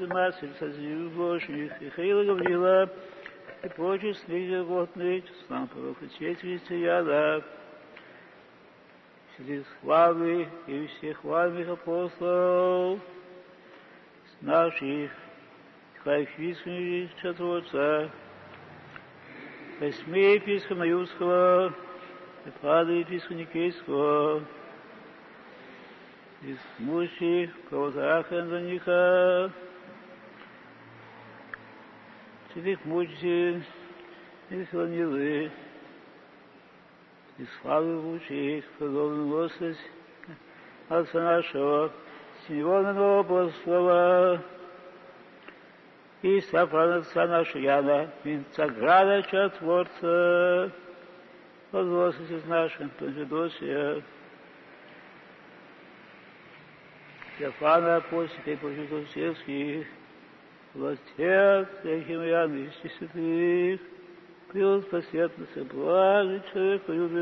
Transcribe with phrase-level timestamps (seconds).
[0.00, 2.90] Матерь, Созию Божьих, Михаила Гаврила,
[3.62, 5.68] и прочих снизу годных, сам
[6.00, 7.42] и честь христиана,
[9.36, 13.00] среди славы и всех хвальных апостолов,
[14.24, 15.10] с наших
[16.02, 18.10] Хайфисных Чатворца,
[19.78, 21.74] восьми епископа Маюрского,
[22.46, 24.42] и Пада епископа Никейского,
[26.40, 29.52] из мужей правозаха Андрониха,
[32.52, 33.62] святых мучителей
[34.50, 35.50] и Филонилы,
[37.38, 39.76] и славы лучших, подобно Господь,
[40.88, 41.90] Отца нашего,
[42.46, 44.42] Симеона апостола,
[46.20, 50.70] и Сафрана Отца нашего Яна, Винцаграда Чатворца,
[51.70, 54.02] возгласите с нашим, Панфедосия,
[57.36, 58.56] Стефана Апостика и
[60.72, 63.80] Сельских, властях, всяким Ян и святых,
[64.52, 67.12] Пил посветности блажи человека любит.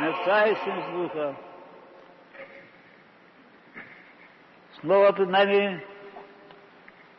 [0.00, 1.36] Отца и Сын с Духа.
[4.80, 5.86] Снова пред нами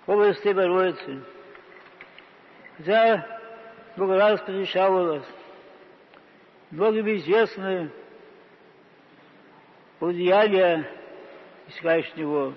[0.05, 1.21] области Богородицы.
[2.77, 3.25] Хотя
[3.95, 5.23] много раз посещала
[6.71, 7.89] многими известны
[10.11, 10.85] деяния
[11.67, 12.53] искаешь него.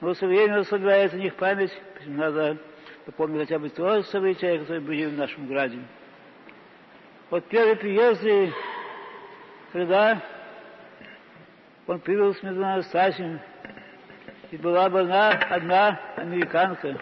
[0.00, 1.72] Но со временем собирается в них память,
[2.04, 2.58] надо
[3.06, 5.78] напомнить хотя бы то события, которые были в нашем граде.
[7.30, 8.52] Вот первые приезды,
[9.72, 10.20] когда
[11.86, 13.40] он привел с Медуна Анастасием,
[14.50, 16.98] и была бы она одна американка,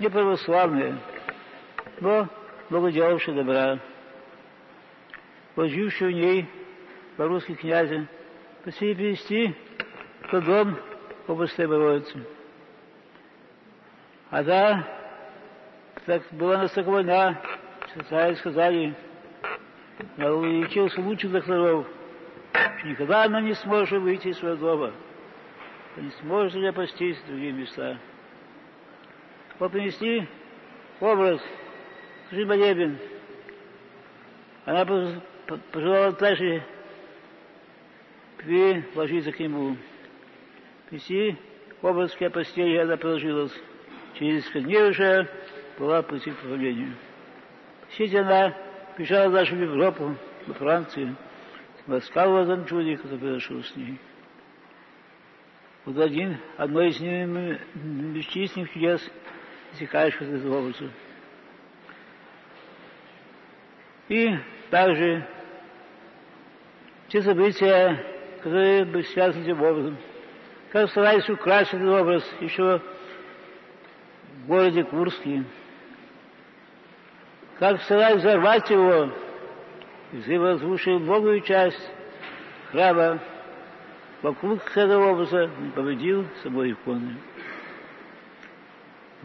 [0.00, 0.98] не православная,
[2.00, 2.28] но
[2.68, 3.78] много делавшая добра.
[5.56, 6.46] Возживший в ней
[7.16, 8.06] по-русски князя,
[8.68, 9.54] просили перевести
[10.30, 10.76] в дом
[11.26, 12.22] области Богородицы.
[14.30, 14.86] А да,
[16.04, 17.40] так была настолько война,
[18.10, 18.94] цари сказали,
[20.18, 21.86] я увеличился лучших докторов,
[22.52, 24.92] что никогда она не сможет выйти из своего дома,
[25.96, 27.96] не сможет ли опастись в другие места.
[29.58, 30.28] Вот принесли
[31.00, 31.40] образ
[32.26, 32.98] Скажи, молебен.
[34.66, 34.84] Она
[35.72, 36.62] пожелала также
[38.38, 39.76] приложиться к нему.
[40.88, 41.36] Принеси
[41.82, 43.52] образ к постели, она приложилась.
[44.14, 45.28] Через несколько дней уже
[45.78, 46.94] была прийти к правлению.
[47.96, 48.56] Сидя она
[48.96, 50.16] бежала даже в Европу,
[50.46, 51.16] во Францию,
[51.86, 53.98] том чуде, который произошел с ней.
[55.84, 57.00] Вот один, одно из
[57.74, 59.10] бесчисленных чудес,
[59.72, 60.90] истекающих из образа.
[64.08, 64.36] И
[64.70, 65.26] также
[67.08, 69.96] те события, которые были связаны этим образом.
[70.72, 72.80] Как старались украсть этот образ еще
[74.42, 75.44] в городе Курске.
[77.58, 79.10] Как старались взорвать его,
[80.12, 81.90] разрушили многую часть
[82.70, 83.18] храма
[84.22, 87.16] вокруг этого образа не победил собой иконы.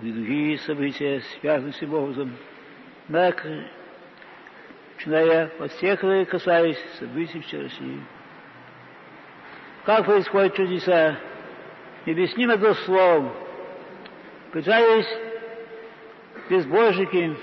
[0.01, 2.35] И другие события, связанные с этим образом,
[3.07, 3.69] начиная
[5.59, 7.99] от всех, которые касались событий вчерашних.
[9.85, 11.17] Как происходят чудеса?
[12.05, 13.33] Необъяснимо до слов.
[14.51, 15.07] Пытались
[16.49, 17.35] безбожники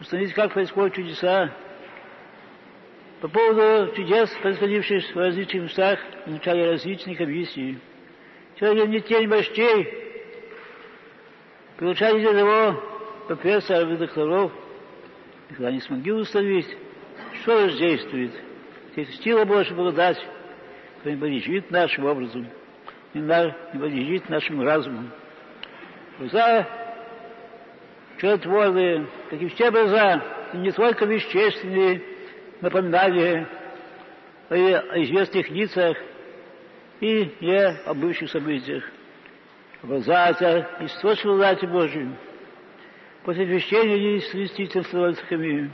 [0.00, 1.52] установить, как происходят чудеса.
[3.20, 7.78] По поводу чудес, происходивших в различных местах, изучали различные комиссии.
[8.58, 9.94] Сегодня не тень вождей,
[11.76, 12.82] получали для того
[13.28, 14.52] профессоров и докторов,
[15.50, 16.66] когда не смогли установить,
[17.42, 18.32] что же действует,
[19.22, 20.18] сила Божья благодать,
[21.08, 22.46] не подлежит нашим образом,
[23.14, 25.08] не, на, не подлежит нашему разуму.
[26.18, 26.66] Глаза
[28.18, 30.22] чудотворные, как и все глаза,
[30.52, 32.02] не только вещественные
[32.60, 33.48] напоминания
[34.50, 34.54] о,
[35.02, 35.96] известных лицах
[37.00, 38.84] и не о бывших событиях.
[39.82, 42.10] Глаза это источник власти Божьей.
[43.24, 45.70] После крещения действительно становится камею.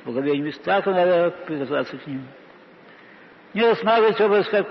[0.00, 2.22] С благовением места надо прикасаться к ним.
[3.52, 4.66] Не образ, как,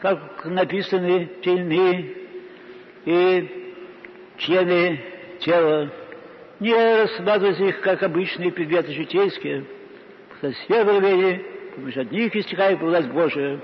[0.00, 2.14] как написаны тельные
[3.04, 3.74] и
[4.38, 5.00] члены
[5.40, 5.90] тела.
[6.60, 9.64] Не рассматривать их, как обычные предметы житейские.
[10.40, 11.42] Со все благовения,
[11.74, 13.60] помощь от них истекает власть Божия.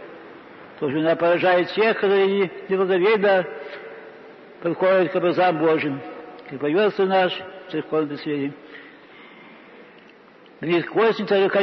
[0.81, 3.47] Тоже она поражает тех, которые неблаговейно
[4.63, 6.01] подходят к образам Божьим
[6.51, 7.33] и появился наш
[7.71, 8.53] церковный связи.
[10.61, 11.63] Грех костница века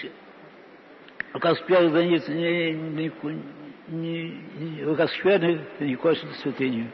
[0.00, 0.12] нестивых,
[1.32, 3.12] рука спелых границ не, не,
[3.88, 6.90] не, не, рука скверных не косит святыню.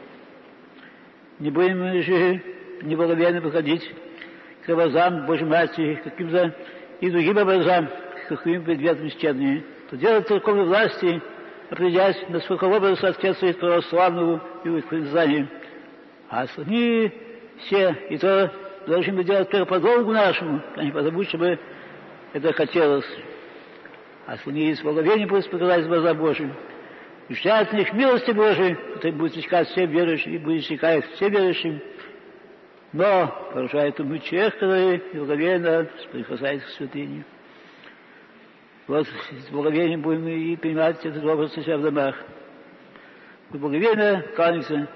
[1.39, 2.41] Не будем же
[2.81, 3.89] неблаговерно подходить
[4.65, 6.55] к образам Божьей Матери, каким-то
[6.99, 7.89] и другим образам,
[8.27, 9.63] каким предметом исчезни.
[9.89, 11.21] То дело церковной власти,
[11.69, 15.47] определяясь, насколько образ соответствует православному и признанию.
[16.29, 17.13] А остальные
[17.59, 18.51] все, и то
[18.87, 21.59] должны мы делать только по долгу нашему, а не потому, чтобы
[22.33, 23.07] это хотелось.
[24.25, 26.53] А остальные с благовением будут показать глаза Божьим.
[27.29, 31.81] И ждать них милости Божией, который будет искать всем верующим и будет искать всем верующим.
[32.93, 37.25] Но поражает умы тех, которые благовейно прикасаются к святыне.
[38.87, 42.15] Вот с благовением будем и принимать этот образ себя в домах.
[43.49, 44.87] Мы кланяемся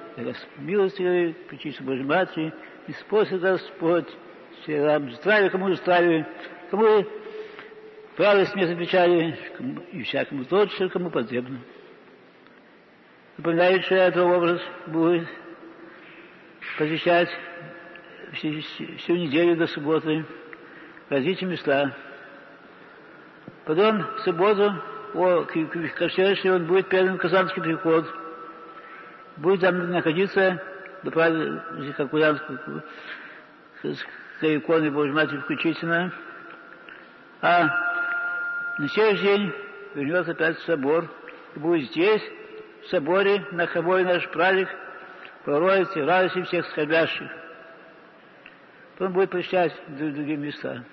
[0.58, 2.54] милости, причисти Божьей Матери,
[2.88, 4.08] и способ Господь,
[4.62, 6.28] все нам здравия, кому здравия,
[6.70, 7.06] кому
[8.22, 9.36] правильность не замечали,
[9.94, 11.58] и всякому тот, что кому потребно.
[13.38, 15.28] Напоминаю, что этот образ будет
[16.78, 17.30] посещать
[18.34, 20.24] всю, неделю до субботы
[21.10, 21.96] в различные места.
[23.66, 24.72] Потом в субботу,
[25.16, 28.06] о, к, к, к он будет первым казанский приход.
[29.38, 30.62] Будет там находиться
[31.02, 32.84] до праздника Куянского,
[33.82, 36.14] к иконе Божьей Матери включительно.
[37.42, 37.91] А
[38.78, 39.54] на следующий день
[39.96, 41.10] вернется опять в собор
[41.56, 42.22] и будет здесь,
[42.84, 44.70] в соборе, на хобой наш праздник,
[45.44, 47.30] проводить радости всех скорбящих.
[49.00, 50.84] Он будет посещать другие места.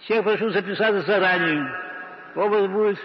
[0.00, 1.72] Всех прошу записаться заранее.
[2.34, 2.98] Образ будет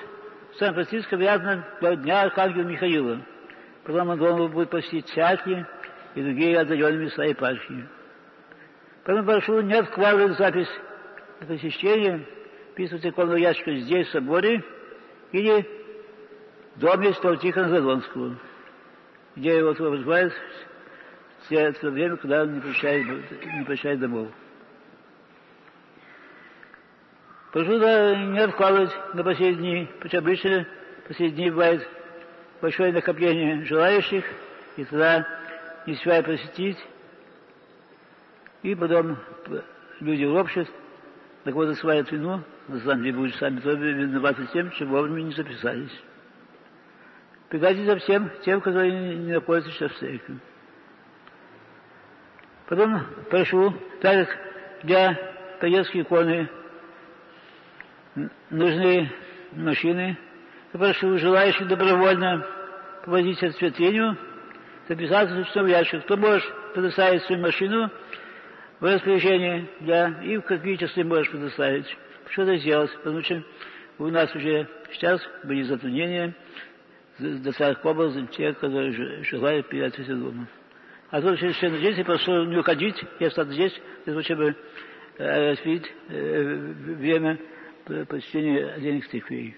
[0.51, 3.21] в Сан-Франциско вязано до дня Архангела Михаила.
[3.83, 5.65] Потом он должен будет посетить церкви
[6.15, 7.87] и другие отдаленные места епархии.
[9.03, 10.69] Поэтому прошу не откладывать запись
[11.39, 12.25] на посещение,
[12.75, 14.63] писать иконного ящика здесь, в соборе,
[15.31, 15.65] или
[16.75, 18.37] в доме Святого Тихона Задонского,
[19.35, 20.33] где его называют
[21.45, 24.29] все это время, когда он не посещает, не посещает домов.
[27.51, 30.67] Прошу да, не откладывать на последние дни, потому обычно
[31.07, 31.87] последние дни бывает
[32.61, 34.25] большое накопление желающих,
[34.75, 35.25] и тогда
[35.85, 36.77] не успевая посетить,
[38.63, 39.17] и потом
[39.99, 40.67] люди ропщат,
[41.47, 45.97] так вот осваивают вину, деле будут сами тоже виноваты тем, что вовремя не записались.
[47.47, 50.39] Пригодится всем тем, которые не находятся сейчас в церкви.
[52.67, 54.37] Потом прошу, так как
[54.83, 55.17] для
[55.61, 56.49] поездки иконы
[58.49, 59.09] нужны
[59.53, 60.17] машины,
[60.73, 62.45] то прошу желающих добровольно
[63.05, 64.17] повозить от святыню,
[64.89, 66.03] записаться в ящик.
[66.03, 67.89] Кто может предоставить свою машину
[68.79, 71.85] в распоряжение для, и часы можешь предоставить.
[72.29, 72.91] Что это сделать?
[72.97, 73.43] Потому что
[73.99, 76.35] у нас уже сейчас были затруднения
[77.19, 80.47] доставить к образом тех, которые желают передать все дома.
[81.09, 83.73] А то через все здесь, и прошу не уходить, я остаться здесь,
[84.05, 84.55] для того, чтобы
[85.17, 87.39] э, распить э, время
[88.07, 89.55] посещения отдельных церквей.